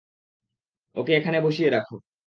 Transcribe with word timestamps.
ওকে 0.95 1.11
এখানে 1.15 1.37
বসিয়ে 1.41 1.69
রাখো। 1.69 1.95